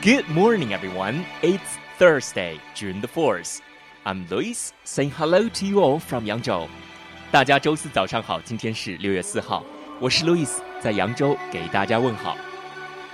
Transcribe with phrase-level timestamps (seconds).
[0.00, 1.26] Good morning, everyone.
[1.42, 3.60] It's Thursday, June the 4th.
[4.06, 6.68] I'm Luis saying hello to you all from 扬州。
[7.32, 9.64] 大家周四早上好，今天是六月四号，
[9.98, 10.48] 我是 Louis，
[10.80, 12.36] 在扬州给大家问好。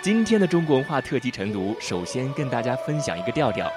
[0.00, 3.68] 今天的中国文化特辑晨读，首先跟大家分享一个调调，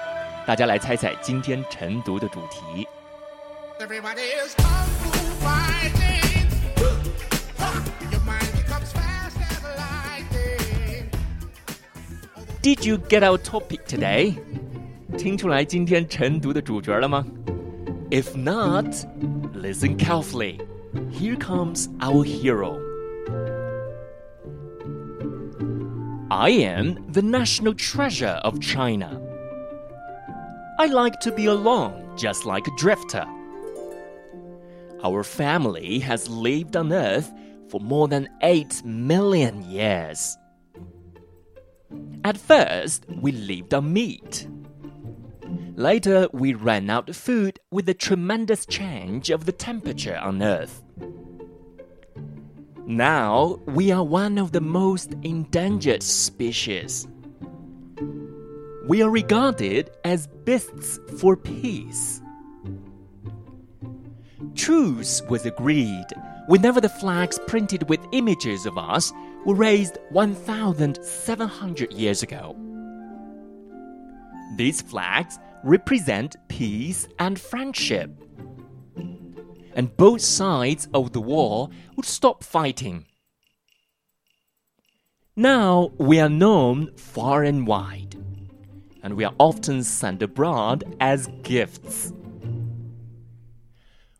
[0.46, 2.86] 大家来猜猜今天晨读的主题。
[12.61, 14.35] Did you get our topic today？
[15.17, 17.25] 听出来今天晨读的主角了吗？
[18.09, 18.85] If not,
[19.53, 20.59] listen carefully.
[21.11, 22.79] Here comes our hero.
[26.29, 29.19] I am the national treasure of China.
[30.77, 33.25] I like to be alone, just like a drifter.
[35.03, 37.31] Our family has lived on Earth
[37.69, 40.37] for more than 8 million years.
[42.24, 44.46] At first, we lived on meat.
[45.74, 50.82] Later, we ran out of food with the tremendous change of the temperature on Earth.
[52.86, 57.08] Now, we are one of the most endangered species.
[58.86, 62.20] We are regarded as beasts for peace.
[64.54, 66.06] Truce was agreed
[66.48, 69.12] whenever the flags printed with images of us
[69.44, 72.56] were raised 1,700 years ago.
[74.56, 78.10] These flags represent peace and friendship.
[79.74, 83.06] And both sides of the war would stop fighting.
[85.34, 88.16] Now we are known far and wide,
[89.02, 92.12] and we are often sent abroad as gifts.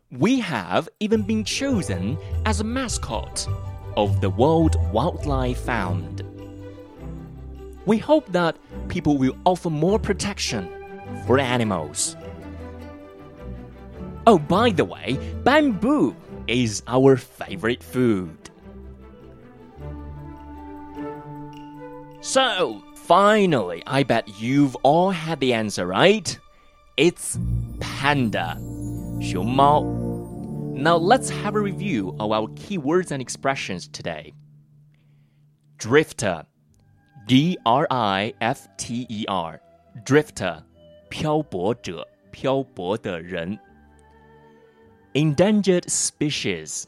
[0.09, 3.47] We have even been chosen as a mascot
[3.95, 6.23] of the World Wildlife Fund.
[7.85, 8.55] We hope that
[8.87, 10.69] people will offer more protection
[11.25, 12.15] for animals.
[14.25, 16.15] Oh, by the way, bamboo
[16.47, 18.37] is our favorite food.
[22.21, 26.39] So, finally, I bet you've all had the answer, right?
[26.95, 27.37] It's
[27.81, 28.57] panda.
[29.19, 30.02] 熊猫.
[30.75, 34.33] Now let's have a review of our keywords and expressions today.
[35.77, 36.45] Drifter,
[37.27, 39.61] D R I F T E R,
[40.03, 40.63] drifter,
[41.09, 43.57] 漂泊者，漂泊的人。
[45.13, 46.85] Endangered species,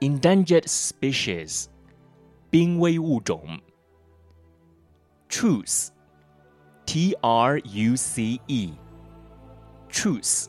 [0.00, 1.66] endangered species,
[2.50, 3.60] 濒危物种。
[5.28, 5.90] Truce,
[6.84, 8.72] T R U C E,
[9.88, 10.48] truce,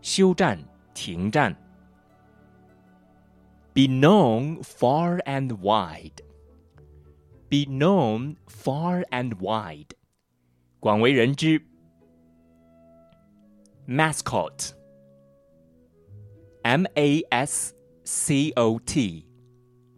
[0.00, 0.64] 休战。
[1.00, 1.56] 停战。
[3.72, 6.20] Be known far and wide.
[7.48, 9.92] Be known far and wide.
[10.78, 11.62] 广为人知。
[13.88, 14.72] Mascot.
[16.64, 17.72] M A S
[18.04, 19.24] C O T.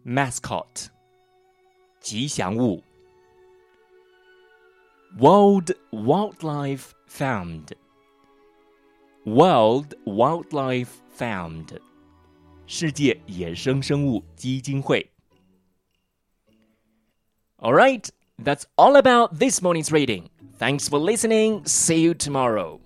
[0.05, 0.87] Mascot.
[1.99, 2.81] 吉祥物。
[5.19, 7.82] World Wildlife Fund.
[9.24, 11.80] World Wildlife Fund
[12.66, 15.10] 世界野生生物基金会。
[17.58, 18.08] All right,
[18.42, 20.28] that's all about this morning's reading.
[20.58, 21.64] Thanks for listening.
[21.64, 22.80] See you tomorrow.